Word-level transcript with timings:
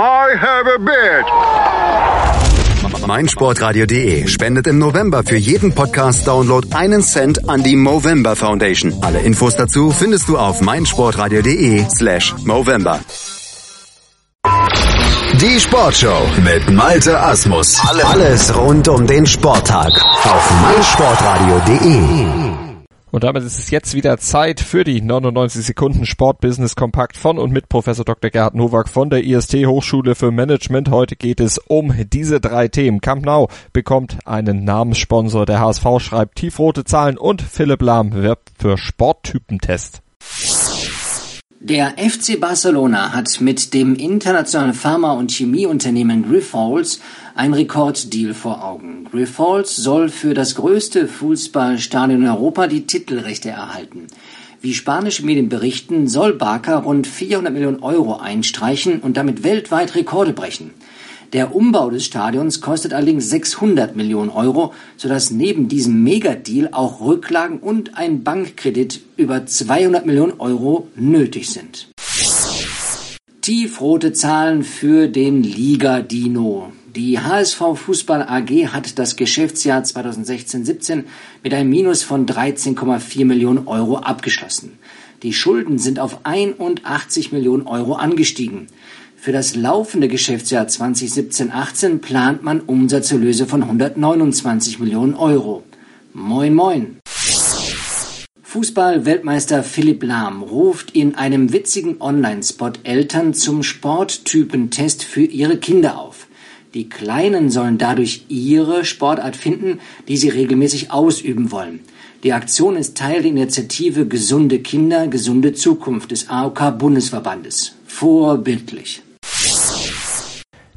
I 0.00 0.36
have 0.36 0.68
a 0.68 0.78
bitch. 0.78 1.28
meinsportradio.de 3.06 4.28
spendet 4.28 4.68
im 4.68 4.78
November 4.78 5.24
für 5.24 5.34
jeden 5.34 5.74
Podcast-Download 5.74 6.68
einen 6.72 7.02
Cent 7.02 7.48
an 7.48 7.64
die 7.64 7.74
Movember 7.74 8.36
Foundation. 8.36 8.94
Alle 9.00 9.18
Infos 9.18 9.56
dazu 9.56 9.90
findest 9.90 10.28
du 10.28 10.38
auf 10.38 10.60
meinsportradio.de 10.60 11.84
slash 11.96 12.32
Movember. 12.44 13.00
Die 15.40 15.58
Sportshow 15.58 16.28
mit 16.44 16.70
Malte 16.70 17.18
Asmus. 17.18 17.80
Alles 18.04 18.54
rund 18.56 18.86
um 18.88 19.04
den 19.04 19.26
Sporttag 19.26 19.90
auf 19.90 20.50
meinsportradio.de. 20.62 22.47
Und 23.10 23.24
damit 23.24 23.42
ist 23.42 23.58
es 23.58 23.70
jetzt 23.70 23.94
wieder 23.94 24.18
Zeit 24.18 24.60
für 24.60 24.84
die 24.84 25.00
99 25.00 25.64
Sekunden 25.64 26.04
Sportbusiness 26.04 26.76
Kompakt 26.76 27.16
von 27.16 27.38
und 27.38 27.52
mit 27.52 27.70
Professor 27.70 28.04
Dr. 28.04 28.30
Gerhard 28.30 28.54
Nowak 28.54 28.88
von 28.88 29.08
der 29.08 29.24
IST 29.24 29.54
Hochschule 29.66 30.14
für 30.14 30.30
Management. 30.30 30.90
Heute 30.90 31.16
geht 31.16 31.40
es 31.40 31.56
um 31.56 31.94
diese 32.12 32.38
drei 32.38 32.68
Themen. 32.68 33.00
Camp 33.00 33.24
Nou 33.24 33.48
bekommt 33.72 34.18
einen 34.26 34.64
Namenssponsor. 34.64 35.46
Der 35.46 35.60
HSV 35.60 35.86
schreibt 36.00 36.36
tiefrote 36.36 36.84
Zahlen 36.84 37.16
und 37.16 37.40
Philipp 37.40 37.80
Lahm 37.80 38.12
wirbt 38.12 38.50
für 38.58 38.76
Sporttypentest. 38.76 40.02
Der 41.60 41.94
FC 41.98 42.38
Barcelona 42.38 43.12
hat 43.12 43.40
mit 43.40 43.74
dem 43.74 43.96
internationalen 43.96 44.74
Pharma- 44.74 45.14
und 45.14 45.32
Chemieunternehmen 45.32 46.22
Grifols 46.22 47.00
ein 47.34 47.52
Rekorddeal 47.52 48.32
vor 48.32 48.64
Augen. 48.64 49.08
Grifols 49.10 49.74
soll 49.74 50.08
für 50.08 50.34
das 50.34 50.54
größte 50.54 51.08
Fußballstadion 51.08 52.22
in 52.22 52.28
Europa 52.28 52.68
die 52.68 52.86
Titelrechte 52.86 53.50
erhalten. 53.50 54.06
Wie 54.60 54.72
spanische 54.72 55.26
Medien 55.26 55.48
berichten, 55.48 56.06
soll 56.06 56.32
Barca 56.34 56.78
rund 56.78 57.08
400 57.08 57.52
Millionen 57.52 57.82
Euro 57.82 58.18
einstreichen 58.18 59.00
und 59.00 59.16
damit 59.16 59.42
weltweit 59.42 59.96
Rekorde 59.96 60.34
brechen. 60.34 60.70
Der 61.34 61.54
Umbau 61.54 61.90
des 61.90 62.06
Stadions 62.06 62.62
kostet 62.62 62.94
allerdings 62.94 63.28
600 63.28 63.94
Millionen 63.94 64.30
Euro, 64.30 64.72
sodass 64.96 65.30
neben 65.30 65.68
diesem 65.68 66.02
Megadeal 66.02 66.70
auch 66.72 67.02
Rücklagen 67.02 67.58
und 67.58 67.98
ein 67.98 68.24
Bankkredit 68.24 69.02
über 69.18 69.44
200 69.44 70.06
Millionen 70.06 70.40
Euro 70.40 70.88
nötig 70.96 71.50
sind. 71.50 71.88
Tiefrote 73.42 74.14
Zahlen 74.14 74.62
für 74.62 75.08
den 75.08 75.42
Liga-Dino. 75.42 76.72
Die 76.96 77.20
HSV 77.20 77.62
Fußball 77.74 78.22
AG 78.22 78.68
hat 78.72 78.98
das 78.98 79.16
Geschäftsjahr 79.16 79.82
2016-17 79.82 81.04
mit 81.42 81.52
einem 81.52 81.68
Minus 81.68 82.02
von 82.02 82.26
13,4 82.26 83.26
Millionen 83.26 83.66
Euro 83.68 83.98
abgeschlossen. 83.98 84.78
Die 85.22 85.34
Schulden 85.34 85.78
sind 85.78 85.98
auf 85.98 86.20
81 86.24 87.32
Millionen 87.32 87.66
Euro 87.66 87.94
angestiegen. 87.94 88.68
Für 89.20 89.32
das 89.32 89.56
laufende 89.56 90.06
Geschäftsjahr 90.06 90.66
2017-18 90.66 91.98
plant 91.98 92.44
man 92.44 92.60
Umsatzerlöse 92.60 93.46
von 93.46 93.64
129 93.64 94.78
Millionen 94.78 95.14
Euro. 95.14 95.64
Moin 96.14 96.54
moin. 96.54 96.98
Fußball-Weltmeister 98.42 99.64
Philipp 99.64 100.04
Lahm 100.04 100.44
ruft 100.44 100.92
in 100.92 101.16
einem 101.16 101.52
witzigen 101.52 102.00
Online-Spot 102.00 102.70
Eltern 102.84 103.34
zum 103.34 103.64
Sporttypentest 103.64 105.02
für 105.02 105.24
ihre 105.24 105.56
Kinder 105.56 105.98
auf. 105.98 106.28
Die 106.72 106.88
Kleinen 106.88 107.50
sollen 107.50 107.76
dadurch 107.76 108.24
ihre 108.28 108.84
Sportart 108.84 109.34
finden, 109.34 109.80
die 110.06 110.16
sie 110.16 110.28
regelmäßig 110.28 110.92
ausüben 110.92 111.50
wollen. 111.50 111.80
Die 112.22 112.32
Aktion 112.32 112.76
ist 112.76 112.96
Teil 112.96 113.22
der 113.22 113.32
Initiative 113.32 114.06
Gesunde 114.06 114.60
Kinder, 114.60 115.08
gesunde 115.08 115.54
Zukunft 115.54 116.12
des 116.12 116.30
AOK 116.30 116.78
Bundesverbandes. 116.78 117.72
Vorbildlich. 117.84 119.02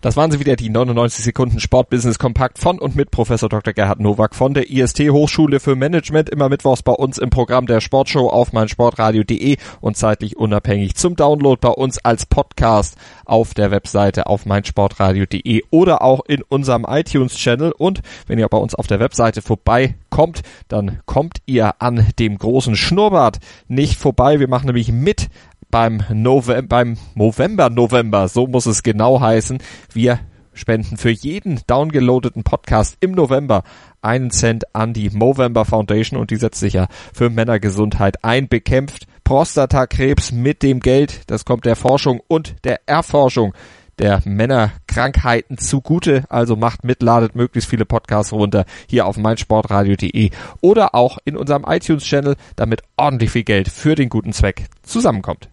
Das 0.01 0.17
waren 0.17 0.31
sie 0.31 0.39
wieder, 0.39 0.55
die 0.55 0.71
99 0.71 1.23
Sekunden 1.23 1.59
Sportbusiness 1.59 2.17
Kompakt 2.17 2.57
von 2.57 2.79
und 2.79 2.95
mit 2.95 3.11
Professor 3.11 3.49
Dr. 3.49 3.71
Gerhard 3.71 3.99
Nowak 3.99 4.33
von 4.33 4.55
der 4.55 4.71
IST 4.71 5.11
Hochschule 5.11 5.59
für 5.59 5.75
Management. 5.75 6.27
Immer 6.27 6.49
mittwochs 6.49 6.81
bei 6.81 6.91
uns 6.91 7.19
im 7.19 7.29
Programm 7.29 7.67
der 7.67 7.81
Sportshow 7.81 8.27
auf 8.27 8.51
meinsportradio.de 8.51 9.57
und 9.79 9.95
zeitlich 9.95 10.37
unabhängig 10.37 10.95
zum 10.95 11.15
Download 11.15 11.59
bei 11.61 11.69
uns 11.69 12.03
als 12.03 12.25
Podcast 12.25 12.97
auf 13.25 13.53
der 13.53 13.69
Webseite 13.69 14.25
auf 14.25 14.47
meinsportradio.de 14.47 15.65
oder 15.69 16.01
auch 16.01 16.25
in 16.25 16.41
unserem 16.41 16.83
iTunes-Channel. 16.89 17.71
Und 17.71 18.01
wenn 18.25 18.39
ihr 18.39 18.47
bei 18.47 18.57
uns 18.57 18.73
auf 18.73 18.87
der 18.87 18.99
Webseite 18.99 19.43
vorbeikommt, 19.43 20.41
dann 20.67 21.01
kommt 21.05 21.43
ihr 21.45 21.79
an 21.79 22.07
dem 22.17 22.39
großen 22.39 22.75
Schnurrbart 22.75 23.37
nicht 23.67 23.99
vorbei. 23.99 24.39
Wir 24.39 24.47
machen 24.47 24.65
nämlich 24.65 24.91
mit 24.91 25.29
beim, 25.71 26.03
November, 26.13 26.61
beim 26.67 26.97
November 27.15 27.69
November, 27.69 28.27
so 28.27 28.45
muss 28.45 28.65
es 28.65 28.83
genau 28.83 29.21
heißen. 29.21 29.59
Wir 29.93 30.19
spenden 30.53 30.97
für 30.97 31.09
jeden 31.09 31.61
downgeloadeten 31.65 32.43
Podcast 32.43 32.97
im 32.99 33.11
November 33.11 33.63
einen 34.01 34.31
Cent 34.31 34.75
an 34.75 34.93
die 34.93 35.09
Movember 35.09 35.65
Foundation 35.65 36.19
und 36.19 36.31
die 36.31 36.35
setzt 36.35 36.59
sich 36.59 36.73
ja 36.73 36.87
für 37.13 37.29
Männergesundheit 37.29 38.23
ein, 38.23 38.47
bekämpft 38.47 39.07
Prostatakrebs 39.23 40.31
mit 40.31 40.61
dem 40.61 40.81
Geld. 40.81 41.21
Das 41.27 41.45
kommt 41.45 41.65
der 41.65 41.75
Forschung 41.75 42.21
und 42.27 42.55
der 42.65 42.81
Erforschung 42.85 43.53
der 43.99 44.21
Männerkrankheiten 44.25 45.57
zugute. 45.57 46.23
Also 46.29 46.55
macht 46.55 46.83
mit, 46.83 47.01
ladet 47.01 47.35
möglichst 47.35 47.69
viele 47.69 47.85
Podcasts 47.85 48.33
runter 48.33 48.65
hier 48.89 49.05
auf 49.05 49.17
meinsportradio.de 49.17 50.31
oder 50.59 50.95
auch 50.95 51.17
in 51.23 51.37
unserem 51.37 51.63
iTunes-Channel, 51.65 52.35
damit 52.55 52.81
ordentlich 52.97 53.31
viel 53.31 53.43
Geld 53.43 53.69
für 53.69 53.95
den 53.95 54.09
guten 54.09 54.33
Zweck 54.33 54.65
zusammenkommt. 54.83 55.49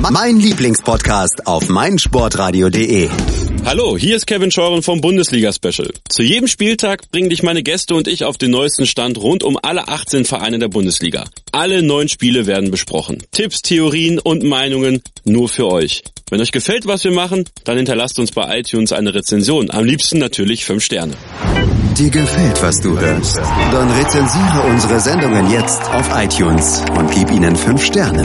Mein 0.00 0.38
Lieblingspodcast 0.38 1.46
auf 1.46 1.68
meinsportradio.de. 1.68 3.10
Hallo, 3.66 3.98
hier 3.98 4.16
ist 4.16 4.26
Kevin 4.26 4.50
Scheuren 4.50 4.82
vom 4.82 5.02
Bundesliga 5.02 5.52
Special. 5.52 5.92
Zu 6.08 6.22
jedem 6.22 6.48
Spieltag 6.48 7.10
bringen 7.10 7.28
dich 7.28 7.42
meine 7.42 7.62
Gäste 7.62 7.94
und 7.94 8.08
ich 8.08 8.24
auf 8.24 8.38
den 8.38 8.52
neuesten 8.52 8.86
Stand 8.86 9.18
rund 9.18 9.42
um 9.42 9.58
alle 9.62 9.88
18 9.88 10.24
Vereine 10.24 10.58
der 10.58 10.68
Bundesliga. 10.68 11.26
Alle 11.52 11.82
neun 11.82 12.08
Spiele 12.08 12.46
werden 12.46 12.70
besprochen. 12.70 13.22
Tipps, 13.32 13.60
Theorien 13.60 14.18
und 14.18 14.42
Meinungen 14.42 15.02
nur 15.24 15.50
für 15.50 15.66
euch. 15.66 16.02
Wenn 16.30 16.40
euch 16.40 16.52
gefällt, 16.52 16.86
was 16.86 17.04
wir 17.04 17.12
machen, 17.12 17.44
dann 17.64 17.76
hinterlasst 17.76 18.18
uns 18.18 18.32
bei 18.32 18.60
iTunes 18.60 18.92
eine 18.92 19.12
Rezension. 19.12 19.70
Am 19.70 19.84
liebsten 19.84 20.18
natürlich 20.18 20.64
5 20.64 20.82
Sterne. 20.82 21.12
Dir 21.98 22.08
gefällt, 22.08 22.62
was 22.62 22.80
du 22.80 22.98
hörst? 22.98 23.36
Dann 23.36 23.90
rezensiere 23.90 24.62
unsere 24.70 25.00
Sendungen 25.00 25.50
jetzt 25.50 25.82
auf 25.90 26.08
iTunes 26.16 26.82
und 26.96 27.10
gib 27.10 27.30
ihnen 27.30 27.54
5 27.54 27.84
Sterne. 27.84 28.24